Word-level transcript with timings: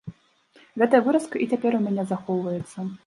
Гэтая 0.81 1.01
выразка 1.07 1.35
і 1.45 1.49
цяпер 1.51 1.71
у 1.81 1.83
мяне 1.89 2.03
захоўваецца. 2.13 2.77